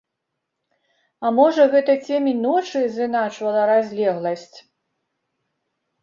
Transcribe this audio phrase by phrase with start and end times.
[1.27, 4.57] А можа, гэта цемень ночы зыначвала разлегласць.